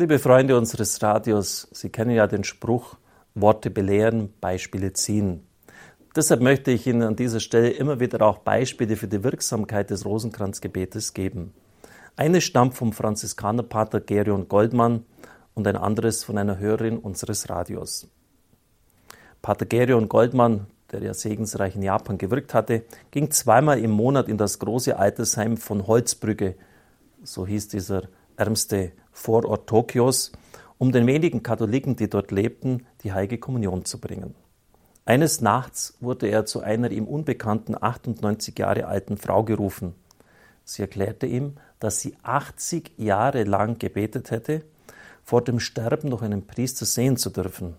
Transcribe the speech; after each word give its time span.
Liebe 0.00 0.20
Freunde 0.20 0.56
unseres 0.56 1.02
Radios, 1.02 1.66
Sie 1.72 1.88
kennen 1.88 2.12
ja 2.12 2.28
den 2.28 2.44
Spruch, 2.44 2.94
Worte 3.34 3.68
belehren, 3.68 4.32
Beispiele 4.40 4.92
ziehen. 4.92 5.44
Deshalb 6.14 6.40
möchte 6.40 6.70
ich 6.70 6.86
Ihnen 6.86 7.02
an 7.02 7.16
dieser 7.16 7.40
Stelle 7.40 7.70
immer 7.70 7.98
wieder 7.98 8.22
auch 8.22 8.38
Beispiele 8.38 8.94
für 8.94 9.08
die 9.08 9.24
Wirksamkeit 9.24 9.90
des 9.90 10.04
Rosenkranzgebetes 10.06 11.14
geben. 11.14 11.52
Eines 12.14 12.44
stammt 12.44 12.74
vom 12.74 12.92
Franziskanerpater 12.92 13.98
Gerion 13.98 14.46
Goldmann 14.46 15.04
und 15.54 15.66
ein 15.66 15.76
anderes 15.76 16.22
von 16.22 16.38
einer 16.38 16.60
Hörerin 16.60 16.98
unseres 16.98 17.50
Radios. 17.50 18.06
Pater 19.42 19.66
Gerion 19.66 20.08
Goldmann, 20.08 20.68
der 20.92 21.02
ja 21.02 21.12
segensreich 21.12 21.74
in 21.74 21.82
Japan 21.82 22.18
gewirkt 22.18 22.54
hatte, 22.54 22.84
ging 23.10 23.32
zweimal 23.32 23.80
im 23.80 23.90
Monat 23.90 24.28
in 24.28 24.38
das 24.38 24.60
große 24.60 24.96
Altersheim 24.96 25.56
von 25.56 25.88
Holzbrücke, 25.88 26.54
so 27.24 27.44
hieß 27.44 27.66
dieser 27.66 28.02
ärmste 28.36 28.92
Vorort 29.18 29.66
Tokios, 29.66 30.30
um 30.78 30.92
den 30.92 31.06
wenigen 31.06 31.42
Katholiken, 31.42 31.96
die 31.96 32.08
dort 32.08 32.30
lebten, 32.30 32.86
die 33.02 33.12
heilige 33.12 33.38
Kommunion 33.38 33.84
zu 33.84 34.00
bringen. 34.00 34.36
Eines 35.04 35.40
Nachts 35.40 35.96
wurde 36.00 36.28
er 36.28 36.46
zu 36.46 36.60
einer 36.60 36.92
ihm 36.92 37.06
unbekannten 37.06 37.74
98 37.78 38.56
Jahre 38.56 38.86
alten 38.86 39.16
Frau 39.16 39.42
gerufen. 39.42 39.94
Sie 40.64 40.82
erklärte 40.82 41.26
ihm, 41.26 41.54
dass 41.80 42.00
sie 42.00 42.16
80 42.22 42.92
Jahre 42.96 43.42
lang 43.42 43.78
gebetet 43.78 44.30
hätte, 44.30 44.62
vor 45.24 45.42
dem 45.42 45.58
Sterben 45.58 46.08
noch 46.08 46.22
einen 46.22 46.46
Priester 46.46 46.86
sehen 46.86 47.16
zu 47.16 47.30
dürfen. 47.30 47.74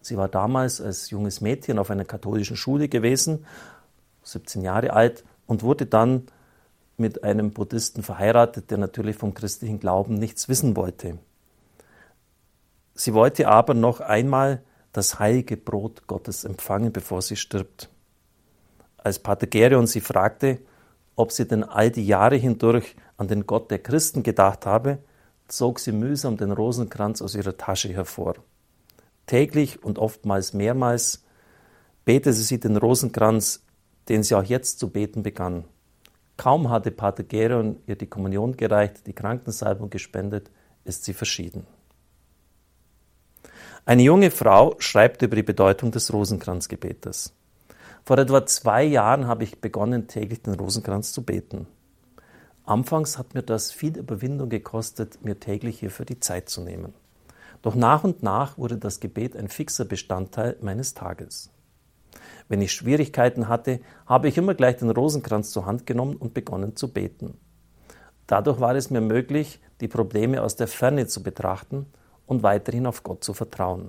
Sie 0.00 0.16
war 0.16 0.28
damals 0.28 0.80
als 0.80 1.10
junges 1.10 1.42
Mädchen 1.42 1.78
auf 1.78 1.90
einer 1.90 2.06
katholischen 2.06 2.56
Schule 2.56 2.88
gewesen, 2.88 3.44
17 4.22 4.62
Jahre 4.62 4.94
alt, 4.94 5.22
und 5.46 5.62
wurde 5.62 5.84
dann 5.84 6.28
mit 6.96 7.24
einem 7.24 7.52
Buddhisten 7.52 8.02
verheiratet, 8.02 8.70
der 8.70 8.78
natürlich 8.78 9.16
vom 9.16 9.34
christlichen 9.34 9.80
Glauben 9.80 10.14
nichts 10.14 10.48
wissen 10.48 10.76
wollte. 10.76 11.18
Sie 12.94 13.14
wollte 13.14 13.48
aber 13.48 13.74
noch 13.74 14.00
einmal 14.00 14.62
das 14.92 15.18
heilige 15.18 15.56
Brot 15.56 16.06
Gottes 16.06 16.44
empfangen, 16.44 16.92
bevor 16.92 17.22
sie 17.22 17.36
stirbt. 17.36 17.88
Als 18.98 19.18
Pater 19.18 19.46
Gerion 19.46 19.86
sie 19.86 20.00
fragte, 20.00 20.58
ob 21.16 21.32
sie 21.32 21.46
denn 21.46 21.64
all 21.64 21.90
die 21.90 22.06
Jahre 22.06 22.36
hindurch 22.36 22.94
an 23.16 23.28
den 23.28 23.46
Gott 23.46 23.70
der 23.70 23.78
Christen 23.78 24.22
gedacht 24.22 24.66
habe, 24.66 24.98
zog 25.48 25.80
sie 25.80 25.92
mühsam 25.92 26.36
den 26.36 26.52
Rosenkranz 26.52 27.20
aus 27.20 27.34
ihrer 27.34 27.56
Tasche 27.56 27.88
hervor. 27.88 28.36
Täglich 29.26 29.82
und 29.82 29.98
oftmals 29.98 30.52
mehrmals 30.52 31.24
betete 32.04 32.32
sie 32.32 32.60
den 32.60 32.76
Rosenkranz, 32.76 33.62
den 34.08 34.22
sie 34.22 34.34
auch 34.34 34.44
jetzt 34.44 34.78
zu 34.78 34.90
beten 34.90 35.22
begann. 35.22 35.64
Kaum 36.42 36.70
hatte 36.70 36.90
Pater 36.90 37.22
Gerion 37.22 37.78
ihr 37.86 37.94
die 37.94 38.08
Kommunion 38.08 38.56
gereicht, 38.56 39.06
die 39.06 39.12
Krankensalbung 39.12 39.90
gespendet, 39.90 40.50
ist 40.82 41.04
sie 41.04 41.14
verschieden. 41.14 41.68
Eine 43.86 44.02
junge 44.02 44.32
Frau 44.32 44.74
schreibt 44.80 45.22
über 45.22 45.36
die 45.36 45.44
Bedeutung 45.44 45.92
des 45.92 46.12
Rosenkranzgebetes. 46.12 47.32
Vor 48.04 48.18
etwa 48.18 48.44
zwei 48.44 48.82
Jahren 48.82 49.28
habe 49.28 49.44
ich 49.44 49.60
begonnen, 49.60 50.08
täglich 50.08 50.42
den 50.42 50.54
Rosenkranz 50.54 51.12
zu 51.12 51.22
beten. 51.22 51.68
Anfangs 52.64 53.18
hat 53.18 53.34
mir 53.34 53.44
das 53.44 53.70
viel 53.70 53.96
Überwindung 53.96 54.48
gekostet, 54.48 55.24
mir 55.24 55.38
täglich 55.38 55.78
hierfür 55.78 56.06
die 56.06 56.18
Zeit 56.18 56.48
zu 56.48 56.62
nehmen. 56.62 56.92
Doch 57.62 57.76
nach 57.76 58.02
und 58.02 58.24
nach 58.24 58.58
wurde 58.58 58.78
das 58.78 58.98
Gebet 58.98 59.36
ein 59.36 59.46
fixer 59.46 59.84
Bestandteil 59.84 60.56
meines 60.60 60.94
Tages. 60.94 61.50
Wenn 62.52 62.60
ich 62.60 62.72
Schwierigkeiten 62.72 63.48
hatte, 63.48 63.80
habe 64.04 64.28
ich 64.28 64.36
immer 64.36 64.52
gleich 64.52 64.76
den 64.76 64.90
Rosenkranz 64.90 65.52
zur 65.52 65.64
Hand 65.64 65.86
genommen 65.86 66.16
und 66.16 66.34
begonnen 66.34 66.76
zu 66.76 66.92
beten. 66.92 67.38
Dadurch 68.26 68.60
war 68.60 68.74
es 68.74 68.90
mir 68.90 69.00
möglich, 69.00 69.58
die 69.80 69.88
Probleme 69.88 70.42
aus 70.42 70.54
der 70.54 70.68
Ferne 70.68 71.06
zu 71.06 71.22
betrachten 71.22 71.86
und 72.26 72.42
weiterhin 72.42 72.86
auf 72.86 73.04
Gott 73.04 73.24
zu 73.24 73.32
vertrauen. 73.32 73.88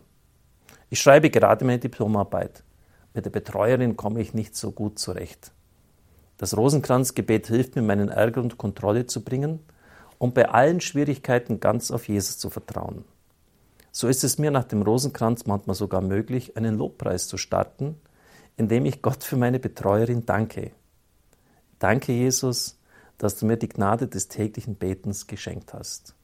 Ich 0.89 1.01
schreibe 1.01 1.29
gerade 1.29 1.65
meine 1.65 1.79
Diplomarbeit. 1.79 2.63
Mit 3.13 3.25
der 3.25 3.31
Betreuerin 3.31 3.97
komme 3.97 4.21
ich 4.21 4.33
nicht 4.33 4.55
so 4.55 4.71
gut 4.71 4.97
zurecht. 4.97 5.51
Das 6.37 6.55
Rosenkranzgebet 6.55 7.47
hilft 7.47 7.75
mir, 7.75 7.81
meinen 7.81 8.07
Ärger 8.07 8.39
und 8.39 8.57
Kontrolle 8.57 9.07
zu 9.07 9.25
bringen 9.25 9.59
und 10.19 10.35
bei 10.35 10.47
allen 10.47 10.79
Schwierigkeiten 10.79 11.59
ganz 11.59 11.91
auf 11.91 12.07
Jesus 12.07 12.37
zu 12.37 12.49
vertrauen. 12.49 13.03
So 13.91 14.07
ist 14.07 14.23
es 14.23 14.37
mir 14.37 14.51
nach 14.51 14.63
dem 14.63 14.83
Rosenkranz 14.83 15.47
manchmal 15.47 15.75
sogar 15.75 15.99
möglich, 15.99 16.55
einen 16.55 16.77
Lobpreis 16.77 17.27
zu 17.27 17.35
starten, 17.35 17.97
indem 18.57 18.85
ich 18.85 19.01
Gott 19.01 19.23
für 19.23 19.37
meine 19.37 19.59
Betreuerin 19.59 20.25
danke. 20.25 20.71
Danke, 21.79 22.13
Jesus, 22.13 22.77
dass 23.17 23.37
du 23.37 23.45
mir 23.45 23.57
die 23.57 23.69
Gnade 23.69 24.07
des 24.07 24.27
täglichen 24.27 24.75
Betens 24.75 25.27
geschenkt 25.27 25.73
hast. 25.73 26.15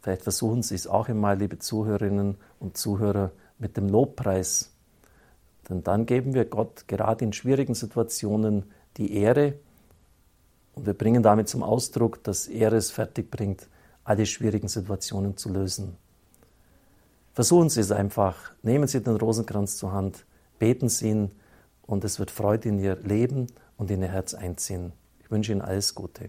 Vielleicht 0.00 0.22
versuchen 0.22 0.62
Sie 0.62 0.74
es 0.74 0.86
auch 0.86 1.08
einmal, 1.08 1.38
liebe 1.38 1.58
Zuhörerinnen 1.58 2.36
und 2.60 2.76
Zuhörer, 2.76 3.30
mit 3.58 3.76
dem 3.76 3.88
Lobpreis. 3.88 4.70
Denn 5.68 5.82
dann 5.82 6.06
geben 6.06 6.34
wir 6.34 6.44
Gott 6.44 6.88
gerade 6.88 7.24
in 7.24 7.32
schwierigen 7.32 7.74
Situationen 7.74 8.64
die 8.96 9.14
Ehre 9.14 9.54
und 10.74 10.86
wir 10.86 10.94
bringen 10.94 11.22
damit 11.22 11.48
zum 11.48 11.62
Ausdruck, 11.62 12.22
dass 12.24 12.46
er 12.46 12.72
es 12.72 12.90
fertig 12.90 13.30
bringt, 13.30 13.68
alle 14.02 14.26
schwierigen 14.26 14.68
Situationen 14.68 15.36
zu 15.36 15.48
lösen. 15.48 15.96
Versuchen 17.32 17.70
Sie 17.70 17.80
es 17.80 17.90
einfach. 17.90 18.52
Nehmen 18.62 18.86
Sie 18.86 19.02
den 19.02 19.16
Rosenkranz 19.16 19.76
zur 19.76 19.92
Hand, 19.92 20.24
beten 20.58 20.88
Sie 20.88 21.10
ihn 21.10 21.30
und 21.82 22.04
es 22.04 22.18
wird 22.18 22.30
Freude 22.30 22.68
in 22.68 22.78
Ihr 22.78 22.96
Leben 22.96 23.46
und 23.76 23.90
in 23.90 24.02
Ihr 24.02 24.08
Herz 24.08 24.34
einziehen. 24.34 24.92
Ich 25.20 25.30
wünsche 25.30 25.52
Ihnen 25.52 25.62
alles 25.62 25.94
Gute. 25.94 26.28